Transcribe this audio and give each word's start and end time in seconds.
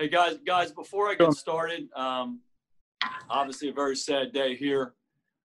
Hey 0.00 0.08
guys, 0.08 0.38
guys, 0.46 0.72
before 0.72 1.10
I 1.10 1.14
get 1.14 1.34
started, 1.34 1.92
um, 1.94 2.40
obviously 3.28 3.68
a 3.68 3.72
very 3.74 3.94
sad 3.94 4.32
day 4.32 4.56
here 4.56 4.94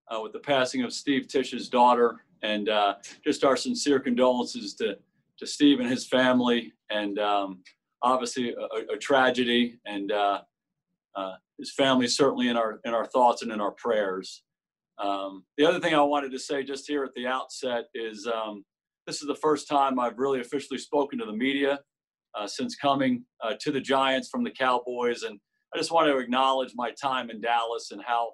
uh, 0.08 0.18
with 0.22 0.32
the 0.32 0.38
passing 0.38 0.82
of 0.82 0.94
Steve 0.94 1.28
Tisch's 1.28 1.68
daughter, 1.68 2.24
and 2.40 2.70
uh, 2.70 2.94
just 3.22 3.44
our 3.44 3.54
sincere 3.54 4.00
condolences 4.00 4.74
to 4.76 4.96
to 5.40 5.46
Steve 5.46 5.80
and 5.80 5.90
his 5.90 6.08
family, 6.08 6.72
and 6.88 7.18
um, 7.18 7.58
obviously 8.00 8.54
a, 8.54 8.94
a, 8.94 8.96
tragedy, 8.96 9.78
and 9.84 10.10
uh, 10.10 10.40
uh, 11.14 11.34
his 11.58 11.74
family 11.74 12.06
certainly 12.06 12.48
in 12.48 12.56
our 12.56 12.80
in 12.86 12.94
our 12.94 13.04
thoughts 13.04 13.42
and 13.42 13.52
in 13.52 13.60
our 13.60 13.72
prayers. 13.72 14.42
Um, 14.96 15.44
the 15.58 15.66
other 15.66 15.80
thing 15.80 15.92
I 15.92 16.00
wanted 16.00 16.32
to 16.32 16.38
say 16.38 16.64
just 16.64 16.88
here 16.88 17.04
at 17.04 17.12
the 17.14 17.26
outset 17.26 17.88
is 17.94 18.26
um, 18.26 18.64
this 19.06 19.20
is 19.20 19.28
the 19.28 19.34
first 19.34 19.68
time 19.68 20.00
I've 20.00 20.18
really 20.18 20.40
officially 20.40 20.78
spoken 20.78 21.18
to 21.18 21.26
the 21.26 21.36
media 21.36 21.80
since 22.44 22.74
coming 22.76 23.24
uh, 23.42 23.54
to 23.60 23.70
the 23.70 23.80
Giants 23.80 24.28
from 24.28 24.44
the 24.44 24.50
Cowboys, 24.50 25.22
and 25.22 25.38
I 25.74 25.78
just 25.78 25.92
want 25.92 26.08
to 26.08 26.18
acknowledge 26.18 26.72
my 26.74 26.90
time 26.90 27.30
in 27.30 27.40
Dallas 27.40 27.90
and 27.92 28.02
how 28.04 28.32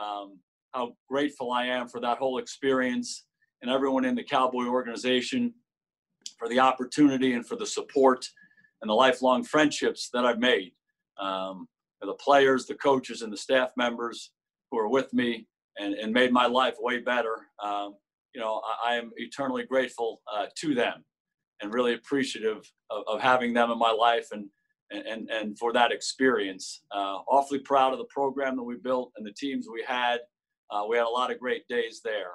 um, 0.00 0.38
how 0.72 0.96
grateful 1.08 1.52
I 1.52 1.66
am 1.66 1.88
for 1.88 2.00
that 2.00 2.18
whole 2.18 2.38
experience 2.38 3.26
and 3.62 3.70
everyone 3.70 4.04
in 4.04 4.14
the 4.14 4.24
Cowboy 4.24 4.66
organization 4.66 5.54
for 6.38 6.48
the 6.48 6.58
opportunity 6.58 7.34
and 7.34 7.46
for 7.46 7.56
the 7.56 7.66
support 7.66 8.28
and 8.82 8.88
the 8.90 8.94
lifelong 8.94 9.44
friendships 9.44 10.10
that 10.12 10.24
I've 10.24 10.40
made. 10.40 10.72
Um, 11.18 11.68
the 12.00 12.14
players, 12.14 12.66
the 12.66 12.74
coaches, 12.74 13.22
and 13.22 13.32
the 13.32 13.36
staff 13.36 13.70
members 13.76 14.32
who 14.70 14.78
are 14.78 14.88
with 14.88 15.12
me 15.14 15.46
and, 15.78 15.94
and 15.94 16.12
made 16.12 16.32
my 16.32 16.46
life 16.46 16.74
way 16.80 16.98
better. 16.98 17.46
Um, 17.62 17.94
you 18.34 18.40
know, 18.40 18.60
I, 18.84 18.92
I, 18.92 18.96
am 18.96 19.10
eternally 19.16 19.64
grateful 19.64 20.20
uh, 20.30 20.46
to 20.56 20.74
them 20.74 21.04
and 21.60 21.72
really 21.72 21.94
appreciative 21.94 22.70
of, 22.90 23.04
of, 23.06 23.20
having 23.20 23.54
them 23.54 23.70
in 23.70 23.78
my 23.78 23.90
life 23.90 24.28
and 24.32 24.48
and 24.90 25.28
and 25.30 25.58
for 25.58 25.72
that 25.72 25.92
experience. 25.92 26.82
Uh, 26.92 27.18
awfully 27.28 27.58
proud 27.58 27.92
of 27.92 27.98
the 27.98 28.04
program 28.06 28.56
that 28.56 28.62
we 28.62 28.76
built 28.76 29.12
and 29.16 29.26
the 29.26 29.32
teams 29.32 29.66
we 29.72 29.84
had. 29.86 30.18
Uh, 30.70 30.84
we 30.88 30.96
had 30.96 31.06
a 31.06 31.08
lot 31.08 31.30
of 31.30 31.38
great 31.38 31.66
days 31.68 32.00
there. 32.04 32.32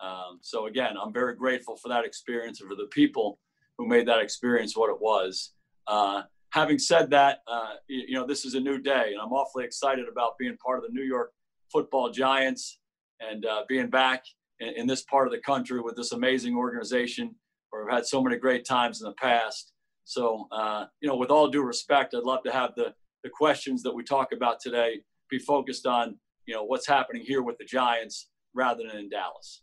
Um, 0.00 0.38
so 0.40 0.66
again, 0.66 0.96
I'm 1.00 1.12
very 1.12 1.34
grateful 1.34 1.76
for 1.76 1.88
that 1.88 2.04
experience 2.04 2.60
and 2.60 2.68
for 2.68 2.76
the 2.76 2.88
people 2.90 3.38
who 3.76 3.86
made 3.86 4.06
that 4.08 4.20
experience 4.20 4.76
what 4.76 4.90
it 4.90 5.00
was. 5.00 5.52
Uh, 5.86 6.22
having 6.50 6.78
said 6.78 7.10
that, 7.10 7.38
uh, 7.46 7.74
you, 7.86 8.04
you, 8.08 8.14
know, 8.14 8.26
this 8.26 8.44
is 8.44 8.54
a 8.54 8.60
new 8.60 8.78
day, 8.78 9.12
and 9.12 9.20
I'm 9.20 9.32
awfully 9.32 9.64
excited 9.64 10.06
about 10.10 10.38
being 10.38 10.56
part 10.64 10.78
of 10.78 10.84
the 10.84 10.92
New 10.92 11.04
York 11.04 11.32
Football 11.72 12.10
Giants 12.10 12.78
and 13.20 13.44
uh, 13.46 13.62
being 13.68 13.88
back 13.88 14.24
in, 14.60 14.68
in, 14.68 14.86
this 14.86 15.02
part 15.02 15.26
of 15.26 15.32
the 15.32 15.40
country 15.40 15.80
with 15.80 15.96
this 15.96 16.12
amazing 16.12 16.56
organization 16.56 17.34
where 17.70 17.84
we've 17.84 17.92
had 17.94 18.06
so 18.06 18.22
many 18.22 18.36
great 18.36 18.64
times 18.64 19.00
in 19.00 19.08
the 19.08 19.14
past. 19.14 19.72
So, 20.04 20.46
uh, 20.52 20.86
you 21.00 21.08
know, 21.08 21.16
with 21.16 21.30
all 21.30 21.48
due 21.48 21.62
respect, 21.62 22.14
I'd 22.14 22.22
love 22.22 22.42
to 22.44 22.52
have 22.52 22.74
the 22.76 22.94
the 23.24 23.30
questions 23.30 23.82
that 23.82 23.92
we 23.92 24.04
talk 24.04 24.32
about 24.32 24.60
today 24.60 25.00
be 25.28 25.38
focused 25.38 25.86
on, 25.86 26.16
you 26.46 26.54
know, 26.54 26.64
what's 26.64 26.86
happening 26.86 27.22
here 27.24 27.42
with 27.42 27.58
the 27.58 27.64
Giants 27.64 28.30
rather 28.54 28.84
than 28.86 28.96
in 28.96 29.08
Dallas. 29.08 29.62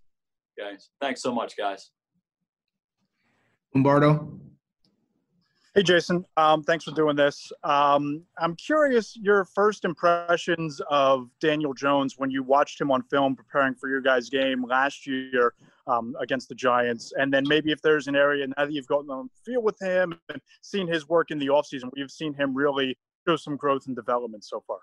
Okay. 0.60 0.78
Thanks 1.02 1.22
so 1.22 1.34
much, 1.34 1.58
guys. 1.58 1.92
Lombardo. 3.74 4.40
Hey, 5.74 5.84
Jason. 5.84 6.24
Um, 6.38 6.64
thanks 6.64 6.86
for 6.86 6.92
doing 6.92 7.18
this. 7.18 7.52
Um, 7.66 8.24
I'm 8.40 8.56
curious 8.56 9.18
your 9.22 9.44
first 9.44 9.84
impressions 9.84 10.82
of 10.90 11.30
Daniel 11.42 11.74
Jones 11.74 12.16
when 12.18 12.32
you 12.32 12.44
watched 12.44 12.80
him 12.80 12.92
on 12.92 13.04
film 13.04 13.36
preparing 13.36 13.76
for 13.76 13.90
your 13.90 14.00
guys' 14.00 14.30
game 14.30 14.64
last 14.66 15.06
year 15.06 15.54
um, 15.88 16.16
against 16.20 16.50
the 16.50 16.56
Giants, 16.56 17.14
and 17.18 17.34
then 17.34 17.44
maybe 17.48 17.72
if 17.72 17.82
there's 17.82 18.08
an 18.08 18.16
area 18.16 18.48
now 18.48 18.66
that 18.66 18.72
you've 18.72 18.88
gotten 18.88 19.10
on 19.10 19.30
field 19.46 19.64
with 19.64 19.80
him 19.80 20.18
and 20.30 20.42
seen 20.62 20.88
his 20.88 21.08
work 21.08 21.32
in 21.32 21.40
the 21.40 21.48
offseason, 21.48 21.90
you've 21.96 22.12
seen 22.12 22.34
him 22.34 22.54
really 22.54 22.98
show 23.28 23.36
some 23.36 23.56
growth 23.56 23.88
and 23.88 23.96
development 23.96 24.44
so 24.44 24.64
far. 24.66 24.80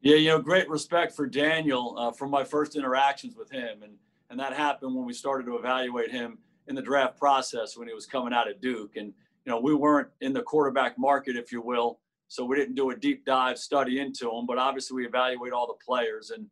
Yeah, 0.00 0.16
you 0.16 0.28
know, 0.28 0.38
great 0.38 0.68
respect 0.68 1.16
for 1.16 1.26
Daniel 1.26 1.96
uh, 1.98 2.12
from 2.12 2.30
my 2.30 2.44
first 2.44 2.76
interactions 2.76 3.34
with 3.36 3.50
him, 3.50 3.82
and 3.82 3.94
and 4.30 4.40
that 4.40 4.52
happened 4.52 4.94
when 4.94 5.04
we 5.04 5.12
started 5.12 5.46
to 5.46 5.56
evaluate 5.56 6.10
him 6.10 6.38
in 6.68 6.74
the 6.74 6.82
draft 6.82 7.18
process 7.18 7.76
when 7.76 7.88
he 7.88 7.94
was 7.94 8.06
coming 8.06 8.32
out 8.32 8.50
of 8.50 8.60
Duke. 8.60 8.96
And, 8.96 9.12
you 9.44 9.52
know, 9.52 9.60
we 9.60 9.74
weren't 9.74 10.08
in 10.20 10.32
the 10.32 10.42
quarterback 10.42 10.98
market, 10.98 11.36
if 11.36 11.52
you 11.52 11.60
will. 11.62 12.00
So 12.28 12.44
we 12.44 12.56
didn't 12.56 12.74
do 12.74 12.90
a 12.90 12.96
deep 12.96 13.24
dive 13.24 13.58
study 13.58 14.00
into 14.00 14.28
him, 14.28 14.46
but 14.46 14.58
obviously 14.58 14.96
we 14.96 15.06
evaluate 15.06 15.52
all 15.52 15.66
the 15.66 15.84
players. 15.84 16.30
And, 16.30 16.46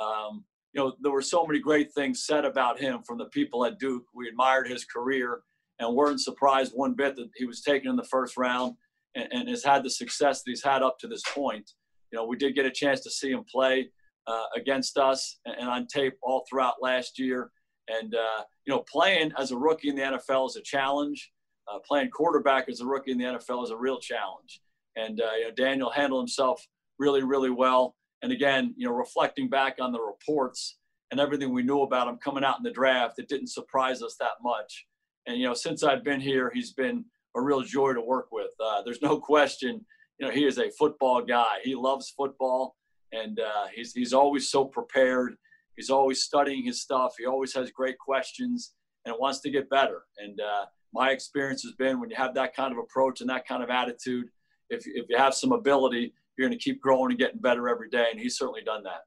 um, 0.00 0.44
you 0.72 0.80
know, 0.80 0.94
there 1.00 1.12
were 1.12 1.22
so 1.22 1.46
many 1.46 1.58
great 1.58 1.92
things 1.92 2.24
said 2.24 2.44
about 2.44 2.78
him 2.78 3.02
from 3.02 3.18
the 3.18 3.26
people 3.26 3.64
at 3.64 3.78
Duke. 3.78 4.04
We 4.14 4.28
admired 4.28 4.68
his 4.68 4.84
career 4.84 5.40
and 5.78 5.96
weren't 5.96 6.20
surprised 6.20 6.72
one 6.74 6.94
bit 6.94 7.16
that 7.16 7.30
he 7.36 7.44
was 7.44 7.62
taken 7.62 7.90
in 7.90 7.96
the 7.96 8.04
first 8.04 8.36
round 8.36 8.76
and, 9.14 9.28
and 9.32 9.48
has 9.48 9.64
had 9.64 9.82
the 9.82 9.90
success 9.90 10.42
that 10.42 10.50
he's 10.50 10.62
had 10.62 10.82
up 10.82 10.98
to 11.00 11.08
this 11.08 11.22
point. 11.34 11.72
You 12.12 12.18
know, 12.18 12.26
we 12.26 12.36
did 12.36 12.54
get 12.54 12.66
a 12.66 12.70
chance 12.70 13.00
to 13.00 13.10
see 13.10 13.30
him 13.30 13.44
play 13.50 13.88
uh, 14.26 14.44
against 14.54 14.98
us 14.98 15.38
and 15.44 15.68
on 15.68 15.86
tape 15.86 16.14
all 16.22 16.44
throughout 16.48 16.82
last 16.82 17.18
year. 17.18 17.50
And, 17.88 18.14
uh, 18.14 18.44
you 18.66 18.72
know, 18.72 18.84
playing 18.90 19.32
as 19.38 19.50
a 19.50 19.56
rookie 19.56 19.88
in 19.88 19.96
the 19.96 20.02
NFL 20.02 20.48
is 20.48 20.56
a 20.56 20.62
challenge. 20.62 21.32
Uh, 21.72 21.78
playing 21.86 22.10
quarterback 22.10 22.68
as 22.68 22.80
a 22.80 22.86
rookie 22.86 23.12
in 23.12 23.18
the 23.18 23.24
NFL 23.24 23.64
is 23.64 23.70
a 23.70 23.76
real 23.76 23.98
challenge. 23.98 24.60
And, 24.96 25.20
uh, 25.20 25.32
you 25.38 25.44
know, 25.44 25.50
Daniel 25.52 25.90
handled 25.90 26.22
himself 26.22 26.64
really, 26.98 27.22
really 27.22 27.50
well. 27.50 27.96
And 28.22 28.32
again, 28.32 28.74
you 28.76 28.86
know, 28.86 28.94
reflecting 28.94 29.48
back 29.48 29.76
on 29.80 29.92
the 29.92 30.00
reports 30.00 30.78
and 31.10 31.20
everything 31.20 31.52
we 31.52 31.62
knew 31.62 31.82
about 31.82 32.08
him 32.08 32.18
coming 32.18 32.44
out 32.44 32.58
in 32.58 32.62
the 32.62 32.70
draft, 32.70 33.18
it 33.18 33.28
didn't 33.28 33.48
surprise 33.48 34.02
us 34.02 34.16
that 34.20 34.42
much. 34.42 34.86
And, 35.26 35.38
you 35.38 35.46
know, 35.46 35.54
since 35.54 35.82
I've 35.82 36.04
been 36.04 36.20
here, 36.20 36.50
he's 36.52 36.72
been 36.72 37.04
a 37.36 37.40
real 37.40 37.62
joy 37.62 37.92
to 37.94 38.00
work 38.00 38.28
with. 38.32 38.50
Uh, 38.62 38.82
there's 38.82 39.02
no 39.02 39.18
question, 39.18 39.84
you 40.18 40.26
know, 40.26 40.32
he 40.32 40.44
is 40.44 40.58
a 40.58 40.70
football 40.72 41.22
guy. 41.22 41.56
He 41.62 41.74
loves 41.74 42.10
football 42.10 42.76
and 43.12 43.40
uh, 43.40 43.66
he's 43.74 43.92
he's 43.92 44.12
always 44.12 44.50
so 44.50 44.64
prepared. 44.64 45.36
He's 45.76 45.90
always 45.90 46.22
studying 46.22 46.64
his 46.64 46.82
stuff. 46.82 47.14
He 47.18 47.26
always 47.26 47.54
has 47.54 47.70
great 47.70 47.98
questions 47.98 48.74
and 49.06 49.14
wants 49.18 49.40
to 49.40 49.50
get 49.50 49.70
better. 49.70 50.02
And 50.18 50.38
uh, 50.40 50.66
my 50.92 51.10
experience 51.10 51.62
has 51.62 51.72
been 51.72 52.00
when 52.00 52.10
you 52.10 52.16
have 52.16 52.34
that 52.34 52.54
kind 52.54 52.72
of 52.72 52.78
approach 52.78 53.20
and 53.20 53.30
that 53.30 53.46
kind 53.46 53.62
of 53.62 53.70
attitude, 53.70 54.26
if 54.68 54.86
if 54.86 55.06
you 55.08 55.16
have 55.16 55.34
some 55.34 55.52
ability, 55.52 56.12
you're 56.36 56.48
going 56.48 56.58
to 56.58 56.62
keep 56.62 56.80
growing 56.80 57.10
and 57.10 57.18
getting 57.18 57.40
better 57.40 57.68
every 57.68 57.88
day. 57.90 58.06
And 58.10 58.20
he's 58.20 58.36
certainly 58.36 58.62
done 58.62 58.82
that. 58.84 59.02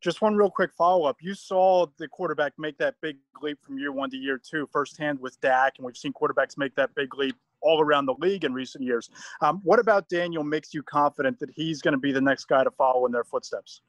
Just 0.00 0.22
one 0.22 0.36
real 0.36 0.50
quick 0.50 0.70
follow 0.78 1.06
up. 1.06 1.16
You 1.20 1.34
saw 1.34 1.86
the 1.98 2.06
quarterback 2.06 2.52
make 2.56 2.78
that 2.78 2.94
big 3.02 3.16
leap 3.42 3.58
from 3.62 3.78
year 3.78 3.90
one 3.90 4.10
to 4.10 4.16
year 4.16 4.38
two 4.38 4.68
firsthand 4.72 5.18
with 5.18 5.40
Dak, 5.40 5.74
and 5.76 5.84
we've 5.84 5.96
seen 5.96 6.12
quarterbacks 6.12 6.56
make 6.56 6.74
that 6.76 6.94
big 6.94 7.16
leap 7.16 7.34
all 7.60 7.80
around 7.80 8.06
the 8.06 8.14
league 8.20 8.44
in 8.44 8.54
recent 8.54 8.84
years. 8.84 9.10
Um, 9.40 9.60
what 9.64 9.80
about 9.80 10.08
Daniel 10.08 10.44
makes 10.44 10.72
you 10.72 10.84
confident 10.84 11.40
that 11.40 11.50
he's 11.50 11.82
going 11.82 11.92
to 11.92 11.98
be 11.98 12.12
the 12.12 12.20
next 12.20 12.44
guy 12.44 12.62
to 12.62 12.70
follow 12.70 13.06
in 13.06 13.12
their 13.12 13.24
footsteps? 13.24 13.82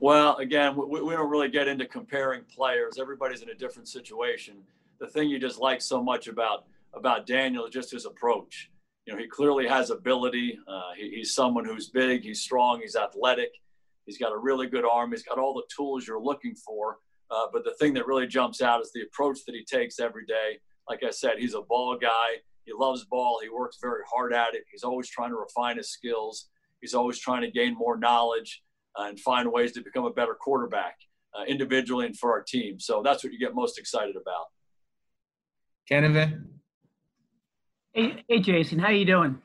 Well, 0.00 0.36
again, 0.38 0.74
we, 0.74 1.02
we 1.02 1.12
don't 1.12 1.30
really 1.30 1.50
get 1.50 1.68
into 1.68 1.86
comparing 1.86 2.44
players. 2.44 2.98
Everybody's 2.98 3.42
in 3.42 3.50
a 3.50 3.54
different 3.54 3.88
situation. 3.88 4.56
The 4.98 5.06
thing 5.06 5.28
you 5.28 5.38
just 5.38 5.60
like 5.60 5.82
so 5.82 6.02
much 6.02 6.28
about 6.28 6.64
about 6.94 7.26
Daniel 7.26 7.66
is 7.66 7.72
just 7.72 7.90
his 7.90 8.04
approach. 8.04 8.70
You 9.06 9.12
know, 9.12 9.18
he 9.18 9.26
clearly 9.26 9.66
has 9.66 9.90
ability. 9.90 10.58
Uh, 10.66 10.92
he, 10.96 11.10
he's 11.16 11.34
someone 11.34 11.64
who's 11.64 11.88
big, 11.88 12.22
he's 12.22 12.40
strong, 12.40 12.80
he's 12.80 12.96
athletic, 12.96 13.50
he's 14.06 14.18
got 14.18 14.32
a 14.32 14.38
really 14.38 14.68
good 14.68 14.84
arm, 14.84 15.10
he's 15.10 15.24
got 15.24 15.38
all 15.38 15.54
the 15.54 15.64
tools 15.74 16.06
you're 16.06 16.22
looking 16.22 16.54
for. 16.54 16.98
Uh, 17.30 17.46
but 17.52 17.64
the 17.64 17.74
thing 17.74 17.94
that 17.94 18.06
really 18.06 18.26
jumps 18.26 18.60
out 18.60 18.80
is 18.80 18.92
the 18.92 19.02
approach 19.02 19.38
that 19.46 19.54
he 19.54 19.64
takes 19.64 19.98
every 19.98 20.26
day. 20.26 20.60
Like 20.88 21.02
I 21.02 21.10
said, 21.10 21.38
he's 21.38 21.54
a 21.54 21.62
ball 21.62 21.96
guy. 21.96 22.40
He 22.64 22.72
loves 22.72 23.04
ball. 23.04 23.40
He 23.42 23.48
works 23.48 23.78
very 23.80 24.02
hard 24.12 24.32
at 24.32 24.54
it. 24.54 24.64
He's 24.70 24.84
always 24.84 25.08
trying 25.08 25.30
to 25.30 25.36
refine 25.36 25.78
his 25.78 25.90
skills. 25.90 26.48
He's 26.80 26.94
always 26.94 27.18
trying 27.18 27.42
to 27.42 27.50
gain 27.50 27.74
more 27.74 27.96
knowledge 27.96 28.62
uh, 28.98 29.04
and 29.04 29.18
find 29.18 29.50
ways 29.50 29.72
to 29.72 29.80
become 29.80 30.04
a 30.04 30.10
better 30.10 30.34
quarterback 30.34 30.96
uh, 31.34 31.44
individually 31.44 32.06
and 32.06 32.16
for 32.16 32.30
our 32.32 32.42
team. 32.42 32.78
So 32.78 33.02
that's 33.02 33.24
what 33.24 33.32
you 33.32 33.38
get 33.38 33.54
most 33.54 33.78
excited 33.78 34.16
about. 34.16 34.46
Kenneth. 35.88 36.34
Hey, 37.94 38.24
hey, 38.26 38.38
Jason, 38.38 38.78
how 38.78 38.88
you 38.88 39.04
doing? 39.04 39.38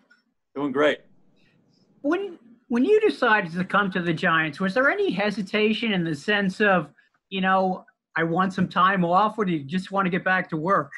Doing 0.55 0.71
great. 0.71 0.99
When 2.01 2.39
when 2.69 2.85
you 2.85 3.01
decided 3.01 3.51
to 3.53 3.65
come 3.65 3.91
to 3.91 4.01
the 4.01 4.13
Giants, 4.13 4.61
was 4.61 4.73
there 4.73 4.89
any 4.89 5.11
hesitation 5.11 5.91
in 5.91 6.05
the 6.05 6.15
sense 6.15 6.61
of, 6.61 6.89
you 7.29 7.41
know, 7.41 7.85
I 8.15 8.23
want 8.23 8.53
some 8.53 8.69
time 8.69 9.03
off, 9.03 9.37
or 9.37 9.43
do 9.43 9.51
you 9.51 9.63
just 9.63 9.91
want 9.91 10.05
to 10.05 10.09
get 10.09 10.23
back 10.23 10.49
to 10.51 10.57
work? 10.57 10.91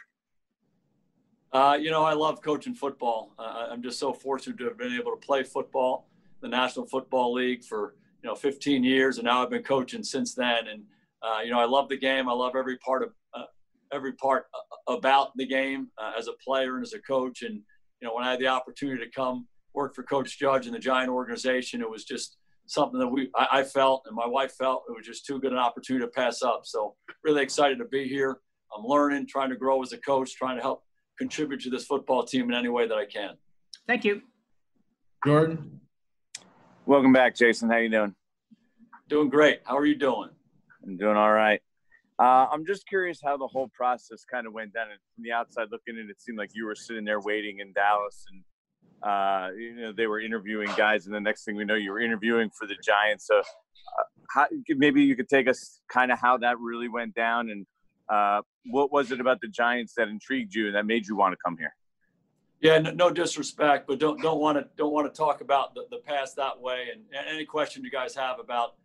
Uh, 1.52 1.76
you 1.80 1.90
know, 1.90 2.04
I 2.04 2.14
love 2.14 2.42
coaching 2.44 2.76
football. 2.76 3.34
Uh, 3.40 3.68
I'm 3.72 3.82
just 3.82 3.98
so 3.98 4.14
fortunate 4.14 4.60
to 4.60 4.66
have 4.66 4.78
been 4.78 4.94
able 4.94 5.12
to 5.12 5.18
play 5.18 5.42
football, 5.42 6.08
the 6.42 6.48
National 6.48 6.86
Football 6.86 7.34
League 7.34 7.64
for 7.64 7.96
you 8.22 8.30
know 8.30 8.36
15 8.36 8.84
years, 8.84 9.18
and 9.18 9.26
now 9.26 9.42
I've 9.42 9.50
been 9.50 9.64
coaching 9.64 10.04
since 10.04 10.36
then. 10.36 10.68
And 10.68 10.84
uh, 11.24 11.40
you 11.44 11.50
know, 11.50 11.60
I 11.60 11.66
love 11.66 11.90
the 11.90 11.98
game. 11.98 12.30
I 12.30 12.34
love 12.34 12.56
every 12.56 12.78
part 12.78 13.02
of 13.02 13.14
uh, 13.34 13.46
every 13.94 14.14
part 14.14 14.46
uh, 14.54 14.94
about 14.94 15.36
the 15.36 15.46
game 15.46 15.88
uh, 15.98 16.14
as 16.18 16.28
a 16.28 16.34
player 16.44 16.76
and 16.76 16.86
as 16.86 16.94
a 16.94 17.00
coach. 17.00 17.42
And 17.42 17.56
you 18.02 18.08
know, 18.08 18.14
when 18.14 18.24
I 18.24 18.32
had 18.32 18.40
the 18.40 18.48
opportunity 18.48 19.04
to 19.04 19.12
come 19.12 19.48
work 19.74 19.96
for 19.96 20.04
Coach 20.04 20.40
Judge 20.40 20.66
and 20.66 20.76
the 20.76 20.80
Giant 20.80 21.10
organization, 21.10 21.82
it 21.82 21.90
was 21.90 22.06
just 22.06 22.38
something 22.68 23.00
that 23.00 23.08
we 23.08 23.30
I, 23.36 23.48
I 23.60 23.64
felt 23.64 24.04
and 24.06 24.16
my 24.16 24.28
wife 24.28 24.54
felt 24.54 24.84
it 24.88 24.96
was 24.96 25.06
just 25.06 25.26
too 25.26 25.40
good 25.40 25.52
an 25.52 25.58
opportunity 25.58 26.06
to 26.06 26.12
pass 26.12 26.42
up. 26.42 26.62
So 26.66 26.96
really 27.24 27.42
excited 27.42 27.78
to 27.80 27.86
be 27.86 28.08
here. 28.08 28.40
I'm 28.76 28.86
learning, 28.86 29.28
trying 29.28 29.50
to 29.50 29.56
grow 29.56 29.82
as 29.82 29.94
a 29.94 29.98
coach, 29.98 30.36
trying 30.36 30.58
to 30.58 30.62
help 30.62 30.84
contribute 31.18 31.60
to 31.62 31.70
this 31.70 31.86
football 31.86 32.24
team 32.24 32.50
in 32.50 32.56
any 32.56 32.70
way 32.70 32.88
that 32.88 32.98
I 32.98 33.06
can. 33.06 33.32
Thank 33.88 34.06
you. 34.06 34.22
Jordan. 35.26 35.82
Welcome 36.86 37.12
back, 37.12 37.36
Jason. 37.36 37.70
How 37.70 37.78
you 37.78 37.90
doing? 37.90 38.16
Doing 39.10 39.30
great. 39.30 39.62
How 39.66 39.78
are 39.78 39.86
you 39.86 39.96
doing? 39.96 40.30
I'm 40.86 40.98
doing 40.98 41.18
all 41.18 41.32
right. 41.32 41.62
Uh, 42.20 42.48
I'm 42.52 42.66
just 42.66 42.86
curious 42.86 43.22
how 43.24 43.38
the 43.38 43.48
whole 43.48 43.70
process 43.70 44.26
kind 44.30 44.46
of 44.46 44.52
went 44.52 44.74
down. 44.74 44.92
And 44.92 45.00
from 45.16 45.24
the 45.24 45.32
outside 45.32 45.68
looking 45.72 45.98
in, 45.98 46.10
it 46.10 46.22
seemed 46.22 46.38
like 46.38 46.52
you 46.54 46.66
were 46.66 46.76
sitting 46.76 47.06
there 47.06 47.22
waiting 47.22 47.60
in 47.60 47.72
Dallas, 47.72 48.26
and 48.30 48.44
uh, 49.02 49.56
you 49.56 49.76
know 49.76 49.92
they 49.94 50.08
were 50.08 50.20
interviewing 50.20 50.70
guys, 50.76 51.06
and 51.06 51.16
the 51.16 51.22
next 51.22 51.46
thing 51.46 51.56
we 51.56 51.64
know, 51.64 51.76
you 51.76 51.92
were 51.92 52.02
interviewing 52.02 52.50
for 52.50 52.68
the 52.68 52.76
Giants. 52.84 53.26
So, 53.26 53.40
uh, 53.40 54.04
how, 54.36 54.48
maybe 54.68 55.02
you 55.02 55.16
could 55.16 55.30
take 55.30 55.48
us 55.48 55.80
kind 55.88 56.12
of 56.12 56.20
how 56.20 56.38
that 56.40 56.60
really 56.60 56.90
went 56.90 57.16
down, 57.16 57.50
and 57.50 57.66
uh, 58.10 58.42
what 58.66 58.92
was 58.92 59.12
it 59.12 59.22
about 59.22 59.40
the 59.40 59.48
Giants 59.48 59.94
that 59.96 60.10
intrigued 60.10 60.54
you 60.54 60.68
and 60.68 60.76
that 60.76 60.86
made 60.86 61.08
you 61.08 61.16
want 61.16 61.32
to 61.32 61.38
come 61.44 61.58
here? 61.58 61.74
Yeah, 62.60 62.80
no, 62.80 62.92
no 62.92 63.10
disrespect, 63.10 63.88
but 63.88 63.98
don't 63.98 64.22
don't 64.22 64.42
want 64.42 64.58
to 64.58 64.68
don't 64.76 64.92
want 64.92 65.12
to 65.14 65.18
talk 65.18 65.40
about 65.40 65.74
the, 65.74 65.86
the 65.90 66.00
past 66.00 66.36
that 66.36 66.60
way. 66.60 66.88
And, 66.92 67.04
and 67.18 67.34
any 67.34 67.46
question 67.46 67.82
you 67.86 67.90
guys 67.90 68.14
have 68.16 68.40
about 68.42 68.76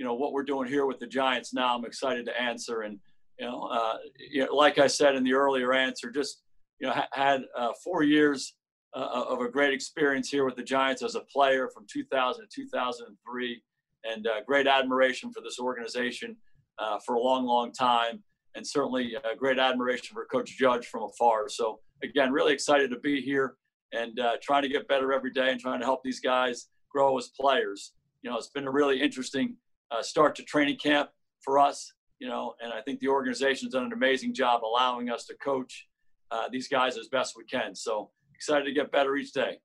you 0.00 0.06
know 0.06 0.14
what 0.14 0.32
we're 0.32 0.42
doing 0.42 0.66
here 0.66 0.86
with 0.86 0.98
the 0.98 1.06
Giants 1.06 1.52
now, 1.52 1.76
I'm 1.76 1.84
excited 1.84 2.24
to 2.24 2.40
answer. 2.40 2.80
And 2.80 2.98
you 3.38 3.44
know, 3.44 3.64
uh, 3.64 3.98
you 4.18 4.46
know 4.46 4.54
like 4.54 4.78
I 4.78 4.86
said 4.86 5.14
in 5.14 5.22
the 5.22 5.34
earlier 5.34 5.74
answer, 5.74 6.10
just 6.10 6.42
you 6.80 6.88
know 6.88 6.94
ha- 6.94 7.08
had 7.12 7.42
uh, 7.54 7.72
four 7.84 8.02
years 8.02 8.56
uh, 8.96 9.24
of 9.28 9.42
a 9.42 9.48
great 9.50 9.74
experience 9.74 10.30
here 10.30 10.46
with 10.46 10.56
the 10.56 10.62
Giants 10.62 11.02
as 11.02 11.16
a 11.16 11.20
player 11.20 11.68
from 11.68 11.84
2000 11.92 12.48
to 12.48 12.62
2003, 12.62 13.62
and 14.10 14.26
uh, 14.26 14.30
great 14.46 14.66
admiration 14.66 15.30
for 15.34 15.42
this 15.42 15.60
organization 15.60 16.34
uh, 16.78 16.98
for 17.04 17.16
a 17.16 17.20
long, 17.20 17.44
long 17.44 17.70
time, 17.70 18.22
and 18.54 18.66
certainly 18.66 19.14
great 19.38 19.58
admiration 19.58 20.14
for 20.14 20.24
Coach 20.24 20.56
Judge 20.56 20.86
from 20.86 21.02
afar. 21.02 21.50
So 21.50 21.80
again, 22.02 22.32
really 22.32 22.54
excited 22.54 22.88
to 22.88 22.98
be 23.00 23.20
here 23.20 23.56
and 23.92 24.18
uh, 24.18 24.36
trying 24.40 24.62
to 24.62 24.68
get 24.70 24.88
better 24.88 25.12
every 25.12 25.30
day 25.30 25.50
and 25.50 25.60
trying 25.60 25.80
to 25.80 25.84
help 25.84 26.02
these 26.02 26.20
guys 26.20 26.68
grow 26.90 27.18
as 27.18 27.28
players. 27.38 27.92
You 28.22 28.30
know, 28.30 28.38
it's 28.38 28.48
been 28.48 28.66
a 28.66 28.70
really 28.70 28.98
interesting 28.98 29.56
uh, 29.90 30.02
start 30.02 30.34
to 30.36 30.42
training 30.42 30.76
camp 30.76 31.10
for 31.40 31.58
us. 31.58 31.92
You 32.18 32.28
know, 32.28 32.54
and 32.62 32.72
I 32.72 32.82
think 32.82 33.00
the 33.00 33.08
organization's 33.08 33.72
done 33.72 33.84
an 33.84 33.92
amazing 33.92 34.34
job 34.34 34.62
allowing 34.62 35.08
us 35.08 35.24
to 35.26 35.34
coach 35.36 35.88
uh, 36.30 36.48
these 36.52 36.68
guys 36.68 36.98
as 36.98 37.08
best 37.08 37.34
we 37.36 37.44
can. 37.44 37.74
So 37.74 38.10
excited 38.34 38.64
to 38.64 38.72
get 38.72 38.92
better 38.92 39.16
each 39.16 39.32
day. 39.32 39.58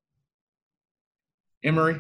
Emory, 1.64 2.00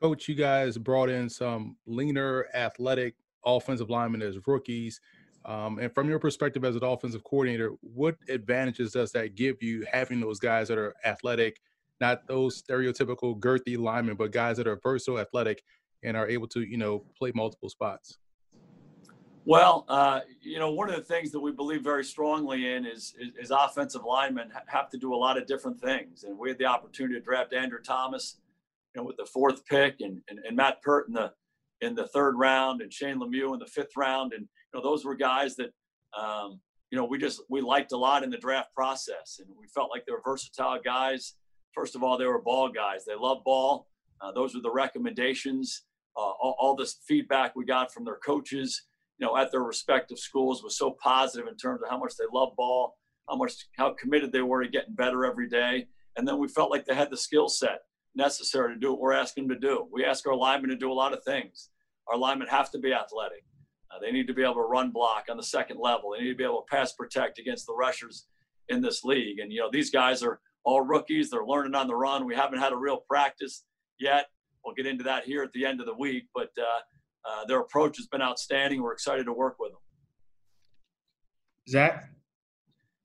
Coach, 0.00 0.28
you 0.28 0.34
guys 0.34 0.76
brought 0.76 1.08
in 1.08 1.28
some 1.28 1.76
leaner, 1.86 2.46
athletic 2.54 3.14
offensive 3.44 3.88
linemen 3.88 4.20
as 4.20 4.36
rookies. 4.46 5.00
Um, 5.46 5.78
and 5.78 5.94
from 5.94 6.08
your 6.08 6.18
perspective 6.18 6.64
as 6.64 6.76
an 6.76 6.84
offensive 6.84 7.24
coordinator, 7.24 7.72
what 7.80 8.16
advantages 8.28 8.92
does 8.92 9.10
that 9.12 9.36
give 9.36 9.62
you 9.62 9.86
having 9.90 10.20
those 10.20 10.38
guys 10.38 10.68
that 10.68 10.76
are 10.76 10.94
athletic, 11.04 11.60
not 12.00 12.26
those 12.26 12.62
stereotypical 12.62 13.38
girthy 13.38 13.78
linemen, 13.78 14.16
but 14.16 14.32
guys 14.32 14.58
that 14.58 14.66
are 14.66 14.78
versatile, 14.82 15.18
athletic, 15.18 15.62
and 16.02 16.16
are 16.16 16.28
able 16.28 16.48
to, 16.48 16.60
you 16.60 16.76
know, 16.76 17.04
play 17.18 17.32
multiple 17.34 17.68
spots? 17.68 18.18
Well, 19.44 19.84
uh, 19.88 20.20
you 20.42 20.58
know, 20.58 20.72
one 20.72 20.90
of 20.90 20.96
the 20.96 21.04
things 21.04 21.30
that 21.30 21.38
we 21.38 21.52
believe 21.52 21.82
very 21.82 22.04
strongly 22.04 22.72
in 22.72 22.84
is, 22.84 23.14
is, 23.20 23.32
is 23.40 23.50
offensive 23.52 24.02
linemen 24.04 24.50
have 24.66 24.90
to 24.90 24.98
do 24.98 25.14
a 25.14 25.16
lot 25.16 25.38
of 25.38 25.46
different 25.46 25.80
things. 25.80 26.24
And 26.24 26.36
we 26.36 26.48
had 26.48 26.58
the 26.58 26.64
opportunity 26.66 27.14
to 27.14 27.20
draft 27.20 27.52
Andrew 27.52 27.80
Thomas, 27.80 28.40
you 28.92 29.00
know, 29.00 29.06
with 29.06 29.16
the 29.16 29.26
fourth 29.26 29.64
pick, 29.64 30.00
and, 30.00 30.20
and, 30.28 30.40
and 30.40 30.56
Matt 30.56 30.82
Peart 30.82 31.06
in 31.06 31.14
the 31.14 31.32
in 31.80 31.94
the 31.94 32.08
third 32.08 32.36
round, 32.36 32.80
and 32.80 32.92
Shane 32.92 33.20
Lemieux 33.20 33.52
in 33.52 33.60
the 33.60 33.66
fifth 33.66 33.96
round, 33.96 34.32
and 34.32 34.42
you 34.42 34.72
know, 34.74 34.82
those 34.82 35.04
were 35.04 35.14
guys 35.14 35.56
that, 35.56 35.70
um, 36.18 36.58
you 36.90 36.98
know, 36.98 37.04
we 37.04 37.18
just 37.18 37.42
we 37.48 37.60
liked 37.60 37.92
a 37.92 37.96
lot 37.96 38.24
in 38.24 38.30
the 38.30 38.38
draft 38.38 38.74
process, 38.74 39.38
and 39.38 39.48
we 39.56 39.68
felt 39.68 39.90
like 39.90 40.06
they 40.06 40.12
were 40.12 40.22
versatile 40.24 40.80
guys. 40.82 41.34
First 41.72 41.94
of 41.94 42.02
all, 42.02 42.16
they 42.16 42.24
were 42.24 42.40
ball 42.40 42.68
guys. 42.70 43.04
They 43.04 43.14
love 43.14 43.44
ball. 43.44 43.86
Uh, 44.20 44.32
those 44.32 44.54
were 44.54 44.62
the 44.62 44.72
recommendations. 44.72 45.82
Uh, 46.16 46.20
all, 46.20 46.56
all 46.58 46.76
this 46.76 46.98
feedback 47.06 47.54
we 47.54 47.64
got 47.64 47.92
from 47.92 48.04
their 48.04 48.18
coaches, 48.24 48.82
you 49.18 49.26
know, 49.26 49.36
at 49.36 49.50
their 49.50 49.62
respective 49.62 50.18
schools 50.18 50.62
was 50.62 50.78
so 50.78 50.96
positive 51.02 51.48
in 51.48 51.56
terms 51.56 51.80
of 51.82 51.90
how 51.90 51.98
much 51.98 52.16
they 52.16 52.24
love 52.32 52.50
ball, 52.56 52.96
how 53.28 53.36
much 53.36 53.52
how 53.76 53.92
committed 53.94 54.32
they 54.32 54.42
were 54.42 54.62
to 54.62 54.68
getting 54.68 54.94
better 54.94 55.24
every 55.24 55.48
day. 55.48 55.86
And 56.16 56.26
then 56.26 56.38
we 56.38 56.48
felt 56.48 56.70
like 56.70 56.86
they 56.86 56.94
had 56.94 57.10
the 57.10 57.16
skill 57.16 57.48
set 57.48 57.80
necessary 58.14 58.74
to 58.74 58.80
do 58.80 58.90
what 58.90 59.00
we're 59.00 59.12
asking 59.12 59.46
them 59.46 59.60
to 59.60 59.68
do. 59.68 59.86
We 59.92 60.04
ask 60.04 60.26
our 60.26 60.34
linemen 60.34 60.70
to 60.70 60.76
do 60.76 60.90
a 60.90 60.94
lot 60.94 61.12
of 61.12 61.22
things. 61.24 61.70
Our 62.08 62.16
linemen 62.16 62.48
have 62.48 62.70
to 62.70 62.78
be 62.78 62.94
athletic. 62.94 63.44
Uh, 63.90 63.98
they 64.00 64.10
need 64.10 64.26
to 64.26 64.34
be 64.34 64.42
able 64.42 64.54
to 64.54 64.60
run 64.60 64.90
block 64.90 65.26
on 65.30 65.36
the 65.36 65.42
second 65.42 65.78
level. 65.78 66.10
They 66.10 66.24
need 66.24 66.30
to 66.30 66.36
be 66.36 66.44
able 66.44 66.62
to 66.62 66.74
pass 66.74 66.92
protect 66.92 67.38
against 67.38 67.66
the 67.66 67.74
rushers 67.74 68.26
in 68.68 68.80
this 68.80 69.04
league. 69.04 69.38
And, 69.38 69.52
you 69.52 69.60
know, 69.60 69.70
these 69.70 69.90
guys 69.90 70.22
are 70.22 70.40
all 70.64 70.80
rookies. 70.80 71.30
They're 71.30 71.46
learning 71.46 71.74
on 71.74 71.86
the 71.86 71.94
run. 71.94 72.26
We 72.26 72.34
haven't 72.34 72.58
had 72.58 72.72
a 72.72 72.76
real 72.76 72.98
practice 73.08 73.64
yet. 74.00 74.26
We'll 74.66 74.74
get 74.74 74.86
into 74.86 75.04
that 75.04 75.24
here 75.24 75.44
at 75.44 75.52
the 75.52 75.64
end 75.64 75.80
of 75.80 75.86
the 75.86 75.94
week. 75.94 76.24
But 76.34 76.50
uh, 76.58 76.80
uh, 77.24 77.44
their 77.46 77.60
approach 77.60 77.96
has 77.98 78.08
been 78.08 78.20
outstanding. 78.20 78.82
We're 78.82 78.92
excited 78.92 79.24
to 79.26 79.32
work 79.32 79.56
with 79.60 79.70
them. 79.70 79.80
Zach? 81.68 82.10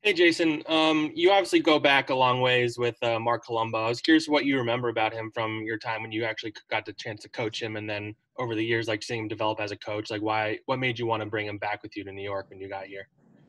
Hey, 0.01 0.13
Jason. 0.13 0.63
Um, 0.67 1.11
you 1.13 1.29
obviously 1.29 1.59
go 1.59 1.77
back 1.77 2.09
a 2.09 2.15
long 2.15 2.41
ways 2.41 2.79
with 2.79 3.01
uh, 3.03 3.19
Marc 3.19 3.45
Colombo. 3.45 3.77
I 3.85 3.89
was 3.89 4.01
curious 4.01 4.27
what 4.27 4.45
you 4.45 4.57
remember 4.57 4.89
about 4.89 5.13
him 5.13 5.29
from 5.31 5.61
your 5.63 5.77
time 5.77 6.01
when 6.01 6.11
you 6.11 6.23
actually 6.23 6.55
got 6.71 6.85
the 6.85 6.93
chance 6.93 7.21
to 7.21 7.29
coach 7.29 7.61
him, 7.61 7.75
and 7.75 7.87
then 7.87 8.15
over 8.37 8.55
the 8.55 8.65
years, 8.65 8.87
like 8.87 9.03
seeing 9.03 9.21
him 9.21 9.27
develop 9.27 9.59
as 9.59 9.71
a 9.71 9.77
coach. 9.77 10.09
Like, 10.09 10.23
why? 10.23 10.57
What 10.65 10.79
made 10.79 10.97
you 10.97 11.05
want 11.05 11.21
to 11.21 11.29
bring 11.29 11.45
him 11.45 11.59
back 11.59 11.83
with 11.83 11.95
you 11.95 12.03
to 12.03 12.11
New 12.11 12.23
York 12.23 12.49
when 12.49 12.59
you 12.59 12.67
got 12.67 12.85
here? 12.85 13.07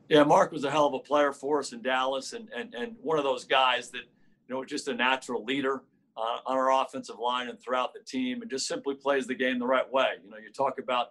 Yeah, 0.09 0.23
Marc 0.23 0.51
was 0.51 0.63
a 0.63 0.69
hell 0.69 0.85
of 0.85 0.93
a 0.93 0.99
player 0.99 1.33
for 1.33 1.57
us 1.57 1.73
in 1.73 1.81
Dallas, 1.81 2.33
and 2.33 2.47
and 2.55 2.75
and 2.75 2.95
one 3.01 3.17
of 3.17 3.23
those 3.23 3.45
guys 3.45 3.89
that 3.89 4.03
you 4.47 4.53
know 4.53 4.63
just 4.63 4.87
a 4.87 4.93
natural 4.93 5.43
leader 5.43 5.81
uh, 6.15 6.37
on 6.45 6.57
our 6.57 6.71
offensive 6.81 7.17
line 7.19 7.49
and 7.49 7.59
throughout 7.61 7.93
the 7.93 8.01
team, 8.05 8.41
and 8.41 8.49
just 8.49 8.67
simply 8.67 8.95
plays 8.95 9.27
the 9.27 9.35
game 9.35 9.59
the 9.59 9.65
right 9.65 9.91
way. 9.91 10.07
You 10.23 10.29
know, 10.29 10.37
you 10.37 10.51
talk 10.51 10.79
about 10.79 11.07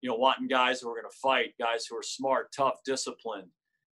you 0.00 0.08
know 0.08 0.16
wanting 0.16 0.48
guys 0.48 0.80
who 0.80 0.90
are 0.90 0.94
going 0.94 1.10
to 1.10 1.18
fight, 1.18 1.54
guys 1.58 1.86
who 1.86 1.96
are 1.96 2.02
smart, 2.02 2.52
tough, 2.54 2.80
disciplined 2.84 3.48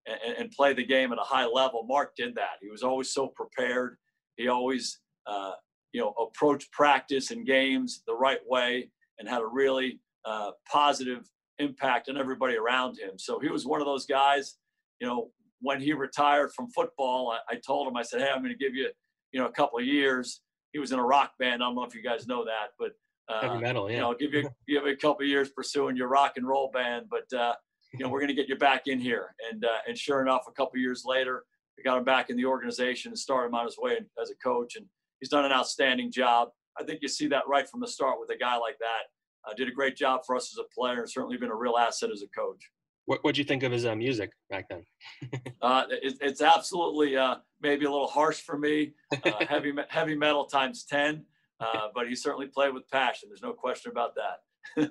and, 0.08 0.36
and, 0.38 0.50
play 0.50 0.72
the 0.72 0.84
game 0.84 1.12
at 1.12 1.18
a 1.18 1.24
high 1.24 1.46
level. 1.46 1.84
Marc 1.86 2.16
did 2.16 2.34
that. 2.34 2.56
He 2.60 2.70
was 2.70 2.82
always 2.82 3.12
so 3.12 3.28
prepared. 3.28 3.98
He 4.36 4.48
always, 4.48 5.00
uh, 5.26 5.52
you 5.92 6.00
know, 6.00 6.14
approached 6.18 6.70
practice 6.72 7.30
and 7.30 7.46
games 7.46 8.02
the 8.06 8.14
right 8.14 8.40
way 8.46 8.90
and 9.18 9.28
had 9.28 9.42
a 9.42 9.46
really 9.46 10.00
uh, 10.24 10.52
positive 10.70 11.28
impact 11.58 12.08
on 12.08 12.16
everybody 12.16 12.56
around 12.56 12.98
him. 12.98 13.18
So 13.18 13.38
he 13.38 13.48
was 13.48 13.66
one 13.66 13.80
of 13.80 13.86
those 13.86 14.06
guys, 14.06 14.56
you 15.00 15.06
know, 15.06 15.30
when 15.60 15.80
he 15.80 15.92
retired 15.92 16.52
from 16.52 16.70
football, 16.70 17.32
I, 17.32 17.54
I 17.54 17.56
told 17.56 17.88
him, 17.88 17.96
I 17.96 18.02
said, 18.02 18.20
hey, 18.20 18.28
I'm 18.32 18.42
going 18.42 18.56
to 18.56 18.58
give 18.58 18.74
you, 18.74 18.88
you 19.32 19.40
know, 19.40 19.46
a 19.46 19.52
couple 19.52 19.78
of 19.78 19.84
years. 19.84 20.40
He 20.72 20.78
was 20.78 20.92
in 20.92 20.98
a 20.98 21.04
rock 21.04 21.32
band. 21.38 21.62
I 21.62 21.66
don't 21.66 21.74
know 21.74 21.84
if 21.84 21.94
you 21.94 22.02
guys 22.02 22.26
know 22.26 22.44
that, 22.44 22.68
but 22.78 22.92
uh, 23.28 23.48
heavy 23.48 23.60
metal, 23.60 23.90
yeah. 23.90 23.96
You 23.96 24.02
know, 24.02 24.14
give 24.14 24.34
you 24.34 24.42
give 24.68 24.84
you 24.84 24.88
a 24.88 24.96
couple 24.96 25.22
of 25.22 25.28
years 25.28 25.50
pursuing 25.50 25.96
your 25.96 26.08
rock 26.08 26.34
and 26.36 26.46
roll 26.46 26.70
band, 26.72 27.06
but 27.10 27.32
uh, 27.36 27.54
you 27.92 28.00
know, 28.00 28.10
we're 28.10 28.20
going 28.20 28.28
to 28.28 28.34
get 28.34 28.48
you 28.48 28.56
back 28.56 28.86
in 28.86 28.98
here. 28.98 29.34
And 29.50 29.64
uh, 29.64 29.78
and 29.86 29.96
sure 29.96 30.20
enough, 30.22 30.42
a 30.48 30.52
couple 30.52 30.78
years 30.78 31.04
later, 31.04 31.44
we 31.76 31.82
got 31.82 31.98
him 31.98 32.04
back 32.04 32.30
in 32.30 32.36
the 32.36 32.44
organization 32.44 33.12
and 33.12 33.18
started 33.18 33.48
him 33.48 33.54
on 33.54 33.64
his 33.64 33.78
way 33.78 33.98
as 34.20 34.30
a 34.30 34.34
coach. 34.36 34.76
And 34.76 34.86
he's 35.20 35.28
done 35.28 35.44
an 35.44 35.52
outstanding 35.52 36.10
job. 36.10 36.48
I 36.78 36.84
think 36.84 37.00
you 37.02 37.08
see 37.08 37.26
that 37.28 37.44
right 37.48 37.68
from 37.68 37.80
the 37.80 37.88
start 37.88 38.20
with 38.20 38.30
a 38.30 38.38
guy 38.38 38.56
like 38.56 38.78
that. 38.78 39.48
Uh, 39.48 39.54
did 39.54 39.68
a 39.68 39.72
great 39.72 39.96
job 39.96 40.22
for 40.26 40.36
us 40.36 40.52
as 40.52 40.58
a 40.58 40.74
player, 40.74 41.00
and 41.00 41.10
certainly 41.10 41.36
been 41.36 41.50
a 41.50 41.56
real 41.56 41.76
asset 41.76 42.10
as 42.12 42.22
a 42.22 42.28
coach. 42.28 42.70
What 43.08 43.24
what 43.24 43.34
do 43.34 43.40
you 43.40 43.46
think 43.46 43.62
of 43.62 43.72
his 43.72 43.86
uh, 43.86 43.96
music 43.96 44.32
back 44.50 44.68
then? 44.68 44.84
uh, 45.62 45.84
it, 45.88 46.18
it's 46.20 46.42
absolutely 46.42 47.16
uh, 47.16 47.36
maybe 47.62 47.86
a 47.86 47.90
little 47.90 48.06
harsh 48.06 48.42
for 48.42 48.58
me, 48.58 48.92
uh, 49.24 49.30
heavy 49.48 49.72
heavy 49.88 50.14
metal 50.14 50.44
times 50.44 50.84
ten. 50.84 51.24
Uh, 51.58 51.88
but 51.94 52.06
he 52.06 52.14
certainly 52.14 52.46
played 52.46 52.74
with 52.74 52.88
passion. 52.90 53.30
There's 53.30 53.42
no 53.42 53.54
question 53.54 53.90
about 53.90 54.14
that. 54.16 54.90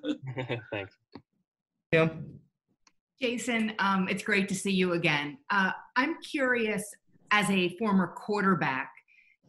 Thanks. 0.72 0.98
Kim. 1.94 2.40
Jason, 3.22 3.74
um, 3.78 4.08
it's 4.10 4.24
great 4.24 4.50
to 4.50 4.56
see 4.56 4.72
you 4.72 4.94
again. 4.94 5.38
Uh, 5.52 5.72
I'm 5.96 6.18
curious, 6.22 6.84
as 7.32 7.50
a 7.52 7.78
former 7.78 8.08
quarterback, 8.08 8.92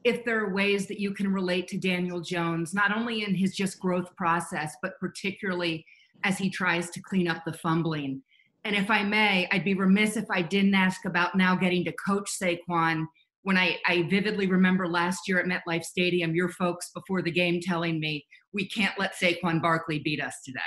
if 0.05 0.25
there 0.25 0.45
are 0.45 0.53
ways 0.53 0.87
that 0.89 1.01
you 1.01 1.13
can 1.13 1.33
relate 1.33 1.69
to 1.69 1.79
Daniel 1.79 2.21
Jones, 2.21 2.75
not 2.75 2.95
only 2.95 3.25
in 3.25 3.35
his 3.35 3.57
just 3.57 3.81
growth 3.81 4.15
process, 4.17 4.77
but 4.83 4.93
particularly 5.01 5.85
as 6.25 6.39
he 6.39 6.51
tries 6.51 6.91
to 6.91 7.01
clean 7.01 7.29
up 7.29 7.45
the 7.45 7.53
fumbling. 7.53 8.23
And 8.69 8.77
if 8.77 8.91
I 8.91 9.03
may, 9.03 9.49
I'd 9.51 9.65
be 9.65 9.73
remiss 9.73 10.19
if 10.19 10.27
I 10.31 10.43
didn't 10.43 10.75
ask 10.75 11.07
about 11.07 11.35
now 11.35 11.57
getting 11.57 11.87
to 11.87 11.93
coach 11.93 12.31
Saquon. 12.39 13.07
When 13.41 13.57
I, 13.57 13.79
I 13.87 14.03
vividly 14.11 14.47
remember 14.47 14.87
last 14.87 15.27
year 15.27 15.41
at 15.41 15.47
MetLife 15.47 15.85
Stadium, 15.85 16.35
your 16.35 16.51
folks 16.51 16.91
before 16.91 17.23
the 17.23 17.31
game 17.31 17.63
telling 17.63 17.99
me, 17.99 18.27
we 18.53 18.69
can't 18.69 18.93
let 18.99 19.15
Saquon 19.15 19.63
Barkley 19.63 20.01
beat 20.01 20.23
us 20.23 20.43
today. 20.45 20.61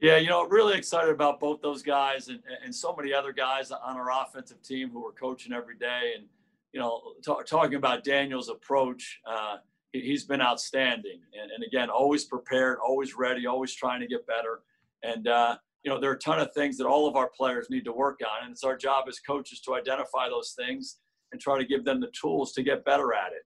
Yeah, 0.00 0.16
you 0.16 0.30
know, 0.30 0.46
really 0.46 0.78
excited 0.78 1.10
about 1.10 1.40
both 1.40 1.60
those 1.60 1.82
guys 1.82 2.28
and, 2.28 2.40
and 2.64 2.74
so 2.74 2.96
many 2.96 3.12
other 3.12 3.34
guys 3.34 3.70
on 3.70 3.98
our 3.98 4.10
offensive 4.10 4.62
team 4.62 4.88
who 4.88 5.06
are 5.06 5.12
coaching 5.12 5.52
every 5.52 5.76
day. 5.76 6.14
And, 6.16 6.24
you 6.72 6.80
know, 6.80 7.02
t- 7.22 7.34
talking 7.46 7.76
about 7.76 8.02
Daniel's 8.02 8.48
approach, 8.48 9.20
uh, 9.26 9.58
he, 9.92 10.10
has 10.12 10.24
been 10.24 10.40
outstanding. 10.40 11.20
And, 11.38 11.50
and, 11.50 11.64
again, 11.64 11.90
always 11.90 12.24
prepared, 12.24 12.78
always 12.82 13.14
ready, 13.14 13.46
always 13.46 13.74
trying 13.74 14.00
to 14.00 14.06
get 14.06 14.26
better. 14.26 14.62
And, 15.02 15.28
uh, 15.28 15.58
you 15.84 15.90
know, 15.90 16.00
there 16.00 16.10
are 16.10 16.14
a 16.14 16.18
ton 16.18 16.38
of 16.38 16.52
things 16.54 16.76
that 16.78 16.86
all 16.86 17.08
of 17.08 17.16
our 17.16 17.30
players 17.36 17.68
need 17.70 17.84
to 17.84 17.92
work 17.92 18.20
on. 18.22 18.44
And 18.44 18.52
it's 18.52 18.64
our 18.64 18.76
job 18.76 19.06
as 19.08 19.18
coaches 19.18 19.60
to 19.62 19.74
identify 19.74 20.28
those 20.28 20.54
things 20.56 20.98
and 21.32 21.40
try 21.40 21.58
to 21.58 21.64
give 21.64 21.84
them 21.84 22.00
the 22.00 22.10
tools 22.18 22.52
to 22.52 22.62
get 22.62 22.84
better 22.84 23.12
at 23.14 23.32
it. 23.32 23.42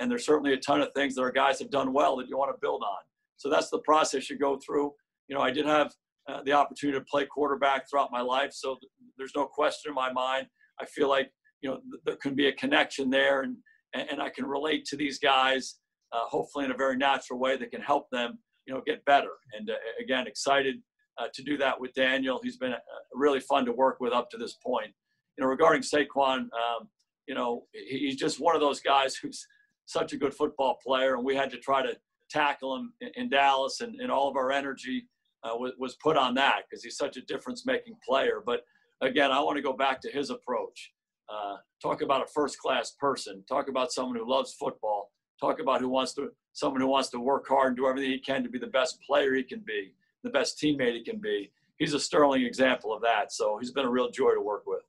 And 0.00 0.10
there's 0.10 0.26
certainly 0.26 0.52
a 0.52 0.58
ton 0.58 0.80
of 0.80 0.88
things 0.94 1.14
that 1.14 1.22
our 1.22 1.30
guys 1.30 1.60
have 1.60 1.70
done 1.70 1.92
well 1.92 2.16
that 2.16 2.28
you 2.28 2.36
want 2.36 2.52
to 2.52 2.58
build 2.60 2.82
on. 2.82 2.98
So 3.36 3.48
that's 3.48 3.70
the 3.70 3.78
process 3.80 4.28
you 4.28 4.36
go 4.36 4.58
through. 4.58 4.92
You 5.28 5.36
know, 5.36 5.42
I 5.42 5.50
did 5.50 5.66
have 5.66 5.92
uh, 6.28 6.42
the 6.44 6.52
opportunity 6.52 6.98
to 6.98 7.04
play 7.04 7.24
quarterback 7.26 7.88
throughout 7.88 8.10
my 8.10 8.20
life, 8.20 8.52
so 8.52 8.76
th- 8.80 8.90
there's 9.16 9.32
no 9.36 9.46
question 9.46 9.90
in 9.90 9.94
my 9.94 10.12
mind. 10.12 10.48
I 10.80 10.86
feel 10.86 11.08
like 11.08 11.30
you 11.60 11.70
know 11.70 11.76
th- 11.76 12.02
there 12.04 12.16
can 12.16 12.34
be 12.34 12.48
a 12.48 12.52
connection 12.52 13.10
there, 13.10 13.42
and 13.42 13.56
and, 13.94 14.20
I 14.20 14.28
can 14.28 14.44
relate 14.44 14.84
to 14.86 14.96
these 14.96 15.18
guys, 15.18 15.76
uh, 16.12 16.24
hopefully 16.28 16.64
in 16.64 16.70
a 16.70 16.76
very 16.76 16.96
natural 16.96 17.38
way 17.38 17.56
that 17.56 17.70
can 17.70 17.80
help 17.80 18.10
them, 18.10 18.38
you 18.66 18.74
know, 18.74 18.82
get 18.84 19.04
better. 19.04 19.30
And 19.56 19.70
uh, 19.70 19.74
again, 20.02 20.26
excited 20.26 20.76
uh, 21.18 21.28
to 21.34 21.42
do 21.42 21.56
that 21.58 21.80
with 21.80 21.92
Daniel. 21.94 22.40
He's 22.42 22.56
been 22.56 22.72
uh, 22.72 22.78
really 23.14 23.40
fun 23.40 23.64
to 23.66 23.72
work 23.72 23.98
with 24.00 24.12
up 24.12 24.30
to 24.30 24.36
this 24.36 24.54
point. 24.54 24.92
You 25.36 25.44
know, 25.44 25.50
regarding 25.50 25.82
Saquon, 25.82 26.38
um, 26.38 26.88
you 27.26 27.34
know, 27.34 27.64
he's 27.72 28.16
just 28.16 28.40
one 28.40 28.54
of 28.54 28.60
those 28.60 28.80
guys 28.80 29.16
who's 29.16 29.46
such 29.86 30.12
a 30.12 30.16
good 30.16 30.34
football 30.34 30.78
player, 30.84 31.14
and 31.14 31.24
we 31.24 31.34
had 31.34 31.50
to 31.50 31.58
try 31.58 31.82
to 31.82 31.96
tackle 32.30 32.76
him 32.76 32.92
in, 33.00 33.10
in 33.16 33.28
Dallas, 33.28 33.80
and, 33.80 34.00
and 34.00 34.10
all 34.10 34.28
of 34.28 34.36
our 34.36 34.50
energy 34.50 35.06
uh, 35.44 35.56
was, 35.56 35.72
was 35.78 35.96
put 36.02 36.16
on 36.16 36.34
that 36.34 36.62
because 36.68 36.82
he's 36.82 36.96
such 36.96 37.16
a 37.16 37.22
difference-making 37.22 37.96
player. 38.06 38.42
But 38.44 38.62
again, 39.00 39.30
I 39.30 39.40
want 39.40 39.56
to 39.56 39.62
go 39.62 39.72
back 39.72 40.00
to 40.02 40.10
his 40.10 40.30
approach. 40.30 40.92
Uh, 41.28 41.56
talk 41.82 42.02
about 42.02 42.22
a 42.22 42.26
first-class 42.26 42.92
person. 42.98 43.44
Talk 43.48 43.68
about 43.68 43.92
someone 43.92 44.16
who 44.16 44.28
loves 44.28 44.54
football. 44.54 45.12
Talk 45.40 45.60
about 45.60 45.80
who 45.80 45.88
wants 45.88 46.14
to 46.14 46.30
someone 46.52 46.80
who 46.80 46.86
wants 46.86 47.10
to 47.10 47.20
work 47.20 47.46
hard 47.46 47.68
and 47.68 47.76
do 47.76 47.86
everything 47.86 48.10
he 48.10 48.18
can 48.18 48.42
to 48.42 48.48
be 48.48 48.58
the 48.58 48.66
best 48.68 48.98
player 49.06 49.34
he 49.34 49.42
can 49.42 49.62
be, 49.66 49.92
the 50.26 50.32
best 50.32 50.60
teammate 50.60 50.94
he 50.94 51.02
can 51.02 51.18
be. 51.18 51.50
He's 51.78 51.94
a 51.94 52.00
sterling 52.00 52.42
example 52.44 52.92
of 52.92 53.00
that. 53.02 53.32
So 53.32 53.58
he's 53.58 53.70
been 53.70 53.86
a 53.86 53.90
real 53.90 54.10
joy 54.10 54.34
to 54.34 54.40
work 54.40 54.64
with. 54.66 54.82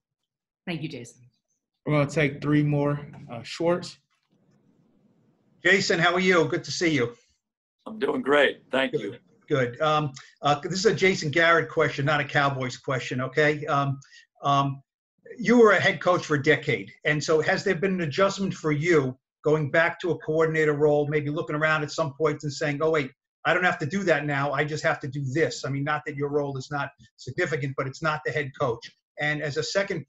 Thank 0.65 0.81
you, 0.81 0.89
Jason. 0.89 1.21
We're 1.85 1.93
gonna 1.93 2.09
take 2.09 2.41
three 2.41 2.63
more. 2.63 2.99
Uh, 3.31 3.43
Schwartz. 3.43 3.97
Jason, 5.63 5.99
how 5.99 6.13
are 6.13 6.19
you? 6.19 6.45
Good 6.45 6.63
to 6.65 6.71
see 6.71 6.89
you. 6.89 7.13
I'm 7.85 7.99
doing 7.99 8.21
great. 8.21 8.63
Thank 8.71 8.93
you. 8.93 9.15
Good. 9.47 9.79
Um, 9.79 10.11
uh, 10.41 10.59
this 10.59 10.79
is 10.79 10.85
a 10.85 10.93
Jason 10.93 11.31
Garrett 11.31 11.69
question, 11.69 12.05
not 12.05 12.19
a 12.19 12.25
Cowboys 12.25 12.77
question. 12.77 13.21
Okay. 13.21 13.65
Um, 13.67 13.99
um, 14.43 14.81
you 15.37 15.57
were 15.57 15.71
a 15.71 15.79
head 15.79 16.01
coach 16.01 16.25
for 16.25 16.35
a 16.35 16.43
decade, 16.43 16.91
and 17.05 17.23
so 17.23 17.41
has 17.41 17.63
there 17.63 17.75
been 17.75 17.93
an 17.93 18.01
adjustment 18.01 18.53
for 18.53 18.71
you 18.71 19.17
going 19.43 19.71
back 19.71 19.99
to 20.01 20.11
a 20.11 20.17
coordinator 20.19 20.73
role, 20.73 21.07
maybe 21.07 21.29
looking 21.29 21.55
around 21.55 21.83
at 21.83 21.91
some 21.91 22.13
points 22.13 22.43
and 22.43 22.51
saying, 22.51 22.79
"Oh 22.81 22.91
wait, 22.91 23.11
I 23.47 23.53
don't 23.53 23.63
have 23.63 23.79
to 23.79 23.85
do 23.85 24.03
that 24.03 24.25
now. 24.25 24.51
I 24.51 24.63
just 24.63 24.83
have 24.83 24.99
to 25.01 25.07
do 25.07 25.23
this." 25.25 25.65
I 25.65 25.69
mean, 25.69 25.83
not 25.83 26.03
that 26.05 26.15
your 26.15 26.29
role 26.29 26.57
is 26.57 26.69
not 26.71 26.89
significant, 27.17 27.75
but 27.77 27.87
it's 27.87 28.01
not 28.01 28.21
the 28.25 28.31
head 28.31 28.51
coach. 28.59 28.91
And 29.19 29.41
as 29.41 29.57
a 29.57 29.63
second, 29.63 30.05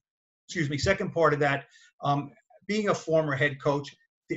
excuse 0.47 0.68
me, 0.68 0.78
second 0.78 1.12
part 1.12 1.33
of 1.33 1.40
that, 1.40 1.66
um, 2.02 2.30
being 2.66 2.88
a 2.88 2.95
former 2.95 3.35
head 3.35 3.61
coach, 3.62 3.95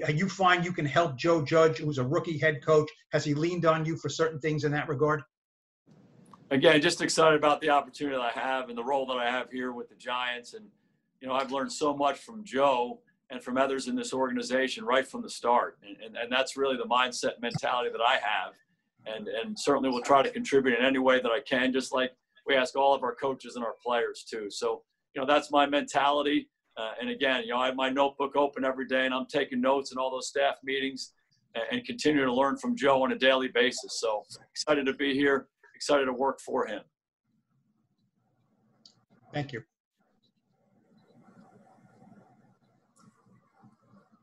uh, 0.07 0.11
you 0.11 0.29
find 0.29 0.63
you 0.63 0.73
can 0.73 0.85
help 0.85 1.17
Joe 1.17 1.41
Judge, 1.41 1.79
who's 1.79 1.97
a 1.97 2.05
rookie 2.05 2.37
head 2.37 2.63
coach? 2.63 2.89
Has 3.11 3.25
he 3.25 3.33
leaned 3.33 3.65
on 3.65 3.85
you 3.85 3.97
for 3.97 4.09
certain 4.09 4.39
things 4.39 4.63
in 4.63 4.71
that 4.71 4.87
regard? 4.87 5.23
again, 6.51 6.79
just 6.81 7.01
excited 7.01 7.35
about 7.35 7.61
the 7.61 7.69
opportunity 7.69 8.15
that 8.15 8.37
I 8.37 8.39
have 8.39 8.69
and 8.69 8.77
the 8.77 8.83
role 8.83 9.05
that 9.07 9.17
I 9.17 9.29
have 9.29 9.49
here 9.49 9.71
with 9.71 9.89
the 9.89 9.95
Giants. 9.95 10.53
And, 10.53 10.65
you 11.19 11.27
know, 11.27 11.33
I've 11.33 11.51
learned 11.51 11.71
so 11.71 11.95
much 11.95 12.19
from 12.19 12.43
Joe 12.43 12.99
and 13.29 13.41
from 13.41 13.57
others 13.57 13.87
in 13.87 13.95
this 13.95 14.13
organization 14.13 14.85
right 14.85 15.07
from 15.07 15.21
the 15.21 15.29
start. 15.29 15.79
And, 15.87 15.97
and, 16.03 16.17
and 16.17 16.31
that's 16.31 16.57
really 16.57 16.77
the 16.77 16.85
mindset 16.85 17.41
mentality 17.41 17.89
that 17.89 18.01
I 18.01 18.15
have. 18.15 18.53
And, 19.07 19.27
and 19.27 19.57
certainly 19.57 19.89
will 19.89 20.01
try 20.01 20.21
to 20.21 20.29
contribute 20.29 20.77
in 20.77 20.85
any 20.85 20.99
way 20.99 21.19
that 21.19 21.31
I 21.31 21.39
can, 21.41 21.73
just 21.73 21.91
like 21.91 22.11
we 22.45 22.55
ask 22.55 22.75
all 22.75 22.93
of 22.93 23.03
our 23.03 23.15
coaches 23.15 23.55
and 23.55 23.65
our 23.65 23.75
players 23.83 24.23
too. 24.29 24.47
So, 24.49 24.83
you 25.15 25.21
know, 25.21 25.27
that's 25.27 25.51
my 25.51 25.65
mentality. 25.65 26.49
Uh, 26.77 26.91
and 27.01 27.09
again, 27.09 27.41
you 27.43 27.49
know, 27.49 27.57
I 27.57 27.65
have 27.65 27.75
my 27.75 27.89
notebook 27.89 28.35
open 28.35 28.63
every 28.63 28.87
day 28.87 29.05
and 29.05 29.13
I'm 29.13 29.25
taking 29.25 29.59
notes 29.59 29.91
in 29.91 29.97
all 29.97 30.11
those 30.11 30.27
staff 30.27 30.55
meetings 30.63 31.13
and, 31.55 31.63
and 31.71 31.85
continue 31.85 32.23
to 32.23 32.33
learn 32.33 32.57
from 32.57 32.75
Joe 32.75 33.01
on 33.03 33.11
a 33.11 33.17
daily 33.17 33.47
basis. 33.47 33.99
So 33.99 34.23
excited 34.53 34.85
to 34.85 34.93
be 34.93 35.15
here 35.15 35.47
excited 35.81 36.05
to 36.05 36.13
work 36.13 36.39
for 36.39 36.67
him. 36.67 36.81
Thank 39.33 39.51
you. 39.51 39.63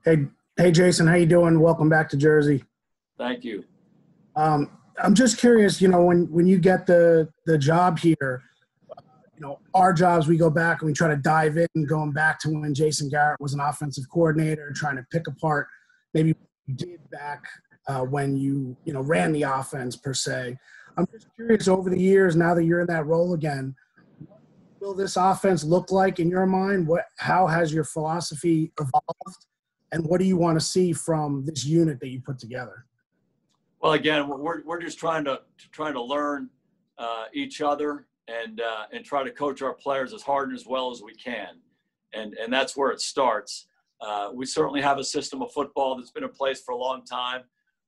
Hey, 0.04 0.26
hey, 0.56 0.70
Jason, 0.70 1.08
how 1.08 1.16
you 1.16 1.26
doing? 1.26 1.58
Welcome 1.58 1.88
back 1.88 2.08
to 2.10 2.16
Jersey. 2.16 2.62
Thank 3.18 3.42
you. 3.42 3.64
Um, 4.38 4.70
I'm 5.02 5.14
just 5.14 5.38
curious, 5.38 5.82
you 5.82 5.88
know, 5.88 6.04
when 6.04 6.30
when 6.30 6.46
you 6.46 6.58
get 6.58 6.86
the 6.86 7.28
the 7.46 7.58
job 7.58 7.98
here, 7.98 8.42
you 9.34 9.40
know, 9.40 9.58
our 9.74 9.92
jobs, 9.92 10.28
we 10.28 10.36
go 10.36 10.48
back 10.48 10.80
and 10.80 10.86
we 10.86 10.92
try 10.92 11.08
to 11.08 11.16
dive 11.16 11.56
in, 11.56 11.86
going 11.86 12.12
back 12.12 12.38
to 12.40 12.50
when 12.50 12.72
Jason 12.72 13.08
Garrett 13.08 13.40
was 13.40 13.52
an 13.52 13.60
offensive 13.60 14.04
coordinator, 14.08 14.72
trying 14.74 14.96
to 14.96 15.04
pick 15.10 15.26
apart 15.26 15.66
maybe 16.14 16.34
did 16.76 17.00
back 17.10 17.44
uh, 17.88 18.02
when 18.02 18.36
you 18.36 18.76
you 18.84 18.92
know 18.92 19.00
ran 19.00 19.32
the 19.32 19.42
offense 19.42 19.96
per 19.96 20.14
se. 20.14 20.56
I'm 20.96 21.06
just 21.12 21.26
curious 21.34 21.66
over 21.66 21.90
the 21.90 22.00
years, 22.00 22.36
now 22.36 22.54
that 22.54 22.64
you're 22.64 22.80
in 22.80 22.86
that 22.88 23.06
role 23.06 23.34
again, 23.34 23.74
will 24.80 24.94
this 24.94 25.16
offense 25.16 25.64
look 25.64 25.90
like 25.90 26.20
in 26.20 26.30
your 26.30 26.46
mind? 26.46 26.86
What 26.86 27.06
how 27.16 27.48
has 27.48 27.72
your 27.72 27.84
philosophy 27.84 28.72
evolved? 28.80 29.46
And 29.90 30.04
what 30.06 30.20
do 30.20 30.26
you 30.26 30.36
want 30.36 30.60
to 30.60 30.64
see 30.64 30.92
from 30.92 31.44
this 31.44 31.64
unit 31.64 31.98
that 32.00 32.08
you 32.08 32.20
put 32.20 32.38
together? 32.38 32.84
Well, 33.80 33.92
again, 33.92 34.28
we're, 34.28 34.62
we're 34.64 34.80
just 34.80 34.98
trying 34.98 35.24
to 35.24 35.40
trying 35.72 35.94
to 35.94 36.02
learn 36.02 36.50
uh, 36.98 37.24
each 37.32 37.60
other 37.60 38.06
and 38.26 38.60
uh, 38.60 38.84
and 38.92 39.04
try 39.04 39.22
to 39.22 39.30
coach 39.30 39.62
our 39.62 39.74
players 39.74 40.12
as 40.12 40.22
hard 40.22 40.48
and 40.48 40.58
as 40.58 40.66
well 40.66 40.90
as 40.90 41.00
we 41.00 41.14
can, 41.14 41.60
and 42.12 42.34
and 42.34 42.52
that's 42.52 42.76
where 42.76 42.90
it 42.90 43.00
starts. 43.00 43.66
Uh, 44.00 44.30
we 44.34 44.46
certainly 44.46 44.80
have 44.80 44.98
a 44.98 45.04
system 45.04 45.42
of 45.42 45.52
football 45.52 45.96
that's 45.96 46.10
been 46.10 46.24
in 46.24 46.30
place 46.30 46.60
for 46.60 46.72
a 46.72 46.76
long 46.76 47.04
time, 47.04 47.42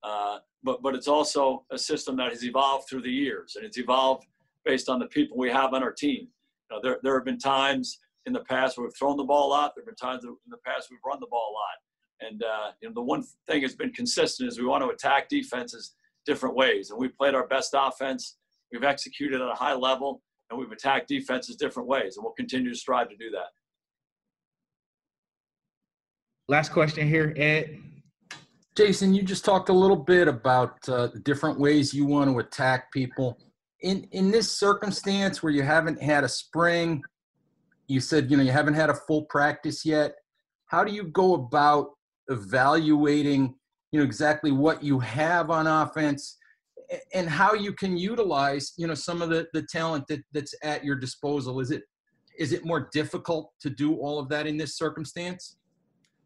uh, 0.04 0.38
but 0.62 0.80
but 0.80 0.94
it's 0.94 1.08
also 1.08 1.64
a 1.72 1.78
system 1.78 2.16
that 2.16 2.30
has 2.30 2.44
evolved 2.44 2.88
through 2.88 3.02
the 3.02 3.10
years, 3.10 3.56
and 3.56 3.64
it's 3.64 3.78
evolved 3.78 4.26
based 4.64 4.88
on 4.88 5.00
the 5.00 5.06
people 5.06 5.36
we 5.36 5.50
have 5.50 5.74
on 5.74 5.82
our 5.82 5.92
team. 5.92 6.28
There 6.82 6.98
there 7.02 7.14
have 7.14 7.24
been 7.24 7.38
times 7.38 7.98
in 8.26 8.32
the 8.32 8.44
past 8.44 8.78
where 8.78 8.86
we've 8.86 8.96
thrown 8.96 9.16
the 9.16 9.24
ball 9.24 9.48
a 9.48 9.50
lot. 9.50 9.72
There 9.74 9.82
have 9.82 9.86
been 9.86 9.96
times 9.96 10.24
in 10.24 10.36
the 10.46 10.58
past 10.58 10.88
we've 10.88 11.00
run 11.04 11.18
the 11.18 11.26
ball 11.26 11.48
a 11.50 11.54
lot. 11.54 11.89
And 12.20 12.42
uh, 12.42 12.72
you 12.80 12.88
know, 12.88 12.94
the 12.94 13.02
one 13.02 13.24
thing 13.48 13.62
that's 13.62 13.74
been 13.74 13.92
consistent 13.92 14.48
is 14.48 14.58
we 14.58 14.66
want 14.66 14.82
to 14.82 14.90
attack 14.90 15.28
defenses 15.28 15.94
different 16.26 16.54
ways. 16.54 16.90
And 16.90 16.98
we 16.98 17.08
played 17.08 17.34
our 17.34 17.46
best 17.46 17.74
offense. 17.74 18.36
We've 18.72 18.84
executed 18.84 19.40
at 19.40 19.48
a 19.48 19.54
high 19.54 19.74
level, 19.74 20.22
and 20.50 20.58
we've 20.58 20.70
attacked 20.70 21.08
defenses 21.08 21.56
different 21.56 21.88
ways. 21.88 22.16
And 22.16 22.24
we'll 22.24 22.34
continue 22.34 22.70
to 22.70 22.78
strive 22.78 23.08
to 23.08 23.16
do 23.16 23.30
that. 23.30 23.48
Last 26.48 26.72
question 26.72 27.08
here, 27.08 27.32
Ed. 27.36 27.78
Jason, 28.76 29.14
you 29.14 29.22
just 29.22 29.44
talked 29.44 29.68
a 29.68 29.72
little 29.72 29.96
bit 29.96 30.28
about 30.28 30.76
uh, 30.88 31.08
the 31.08 31.20
different 31.20 31.58
ways 31.58 31.92
you 31.92 32.06
want 32.06 32.30
to 32.30 32.38
attack 32.38 32.92
people. 32.92 33.38
In 33.82 34.06
in 34.12 34.30
this 34.30 34.50
circumstance 34.50 35.42
where 35.42 35.52
you 35.52 35.62
haven't 35.62 36.02
had 36.02 36.22
a 36.22 36.28
spring, 36.28 37.02
you 37.88 38.00
said 38.00 38.30
you 38.30 38.36
know 38.36 38.42
you 38.42 38.52
haven't 38.52 38.74
had 38.74 38.90
a 38.90 38.94
full 38.94 39.22
practice 39.24 39.84
yet. 39.84 40.14
How 40.66 40.84
do 40.84 40.92
you 40.92 41.04
go 41.04 41.34
about 41.34 41.90
evaluating 42.30 43.54
you 43.92 43.98
know 43.98 44.04
exactly 44.04 44.52
what 44.52 44.82
you 44.82 44.98
have 45.00 45.50
on 45.50 45.66
offense 45.66 46.38
and 47.14 47.28
how 47.28 47.54
you 47.54 47.72
can 47.72 47.96
utilize 47.96 48.72
you 48.76 48.86
know 48.86 48.94
some 48.94 49.22
of 49.22 49.28
the 49.28 49.46
the 49.52 49.62
talent 49.62 50.06
that 50.08 50.20
that's 50.32 50.54
at 50.62 50.84
your 50.84 50.96
disposal? 50.96 51.60
Is 51.60 51.70
it 51.70 51.82
is 52.38 52.52
it 52.52 52.64
more 52.64 52.88
difficult 52.92 53.52
to 53.60 53.70
do 53.70 53.96
all 53.96 54.18
of 54.18 54.28
that 54.30 54.46
in 54.46 54.56
this 54.56 54.76
circumstance? 54.76 55.56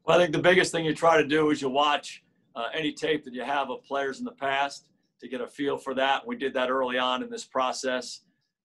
Well, 0.04 0.18
I 0.18 0.22
think 0.22 0.32
the 0.32 0.42
biggest 0.42 0.70
thing 0.70 0.84
you 0.84 0.94
try 0.94 1.20
to 1.20 1.26
do 1.26 1.50
is 1.50 1.62
you 1.62 1.70
watch 1.70 2.22
uh, 2.54 2.68
any 2.74 2.92
tape 2.92 3.24
that 3.24 3.34
you 3.34 3.42
have 3.42 3.70
of 3.70 3.82
players 3.84 4.18
in 4.18 4.24
the 4.24 4.32
past 4.32 4.88
to 5.20 5.28
get 5.28 5.40
a 5.40 5.46
feel 5.46 5.78
for 5.78 5.94
that. 5.94 6.26
We 6.26 6.36
did 6.36 6.54
that 6.54 6.70
early 6.70 6.98
on 6.98 7.22
in 7.22 7.30
this 7.30 7.44
process. 7.44 8.20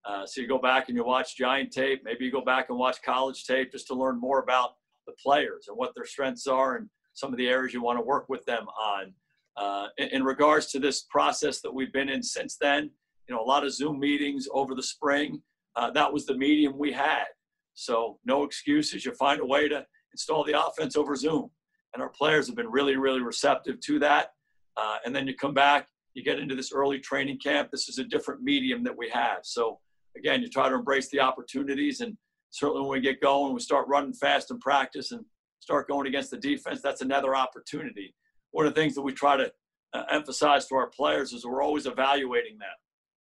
Uh, 0.06 0.26
so 0.26 0.42
you 0.42 0.48
go 0.48 0.58
back 0.58 0.90
and 0.90 0.98
you 0.98 1.04
watch 1.04 1.38
Giant 1.38 1.72
tape. 1.72 2.02
Maybe 2.04 2.26
you 2.26 2.32
go 2.32 2.42
back 2.42 2.70
and 2.70 2.78
watch 2.78 3.02
college 3.02 3.46
tape 3.46 3.72
just 3.72 3.88
to 3.88 3.94
learn 3.94 4.20
more 4.20 4.40
about 4.40 4.76
the 5.08 5.14
players 5.14 5.66
and 5.68 5.78
what 5.78 5.94
their 5.96 6.06
strengths 6.06 6.46
are 6.46 6.76
and 6.76 6.90
some 7.20 7.34
of 7.34 7.38
the 7.38 7.48
areas 7.48 7.74
you 7.74 7.84
want 7.84 8.00
to 8.00 8.04
work 8.04 8.30
with 8.30 8.44
them 8.46 8.66
on. 8.68 9.14
Uh, 9.58 9.88
in, 9.98 10.08
in 10.10 10.24
regards 10.24 10.68
to 10.68 10.80
this 10.80 11.02
process 11.10 11.60
that 11.60 11.74
we've 11.74 11.92
been 11.92 12.08
in 12.08 12.24
since 12.24 12.56
then, 12.56 12.90
you 13.28 13.36
know, 13.36 13.42
a 13.42 13.44
lot 13.44 13.66
of 13.66 13.74
Zoom 13.74 14.00
meetings 14.00 14.48
over 14.54 14.74
the 14.74 14.84
spring. 14.84 15.42
Uh, 15.76 15.92
that 15.92 16.12
was 16.12 16.26
the 16.26 16.36
medium 16.36 16.78
we 16.78 16.92
had. 16.92 17.26
So 17.74 18.20
no 18.26 18.44
excuses. 18.44 19.06
You 19.06 19.14
find 19.14 19.42
a 19.42 19.46
way 19.46 19.68
to 19.68 19.86
install 20.14 20.44
the 20.44 20.60
offense 20.66 20.96
over 20.96 21.16
Zoom. 21.16 21.50
And 21.94 22.02
our 22.02 22.10
players 22.10 22.48
have 22.48 22.56
been 22.56 22.72
really, 22.72 22.96
really 22.96 23.22
receptive 23.22 23.80
to 23.82 24.00
that. 24.00 24.32
Uh, 24.78 24.98
and 25.06 25.16
then 25.16 25.28
you 25.28 25.36
come 25.36 25.54
back, 25.54 25.88
you 26.14 26.24
get 26.24 26.40
into 26.40 26.56
this 26.56 26.72
early 26.72 27.00
training 27.00 27.40
camp. 27.40 27.70
This 27.72 27.90
is 27.90 28.00
a 28.00 28.04
different 28.04 28.42
medium 28.42 28.84
that 28.84 28.98
we 28.98 29.10
have. 29.10 29.40
So 29.44 29.80
again, 30.18 30.42
you 30.42 30.50
try 30.50 30.70
to 30.70 30.76
embrace 30.76 31.10
the 31.10 31.20
opportunities. 31.20 32.02
And 32.02 32.18
certainly 32.50 32.82
when 32.82 32.92
we 32.92 33.02
get 33.02 33.22
going, 33.22 33.54
we 33.54 33.60
start 33.60 33.88
running 33.88 34.14
fast 34.14 34.52
in 34.52 34.60
practice 34.60 35.12
and 35.12 35.26
start 35.70 35.88
going 35.88 36.08
against 36.08 36.32
the 36.32 36.38
defense. 36.38 36.82
That's 36.82 37.02
another 37.02 37.36
opportunity. 37.36 38.16
One 38.50 38.66
of 38.66 38.74
the 38.74 38.82
things 38.82 38.96
that 38.96 39.04
we 39.04 39.14
try 39.14 39.38
to 39.38 39.52
uh, 39.94 40.04
emphasize 40.10 40.66
to 40.66 40.74
our 40.74 40.90
players 40.90 41.32
is 41.32 41.46
we're 41.46 41.62
always 41.62 41.86
evaluating 41.86 42.58
them. 42.58 42.70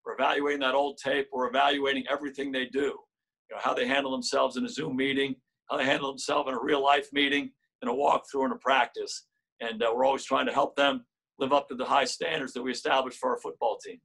We're 0.03 0.15
evaluating 0.15 0.61
that 0.61 0.73
old 0.73 0.97
tape. 0.97 1.27
We're 1.31 1.47
evaluating 1.47 2.05
everything 2.09 2.51
they 2.51 2.65
do. 2.65 2.79
You 2.79 3.51
know, 3.51 3.59
how 3.59 3.75
they 3.75 3.85
handle 3.85 4.11
themselves 4.11 4.57
in 4.57 4.65
a 4.65 4.69
Zoom 4.69 4.95
meeting, 4.95 5.35
how 5.69 5.77
they 5.77 5.85
handle 5.85 6.09
themselves 6.09 6.49
in 6.49 6.55
a 6.55 6.59
real 6.59 6.83
life 6.83 7.09
meeting, 7.13 7.51
in 7.83 7.87
a 7.87 7.93
walkthrough, 7.93 8.45
in 8.45 8.51
a 8.51 8.57
practice. 8.57 9.27
and 9.61 9.83
uh, 9.83 9.91
we're 9.95 10.05
always 10.05 10.23
trying 10.23 10.47
to 10.47 10.51
help 10.51 10.75
them 10.75 11.05
live 11.37 11.53
up 11.53 11.67
to 11.69 11.75
the 11.75 11.85
high 11.85 12.05
standards 12.05 12.53
that 12.53 12.63
we 12.63 12.71
establish 12.71 13.15
for 13.15 13.29
our 13.29 13.37
football 13.37 13.77
team. 13.77 13.99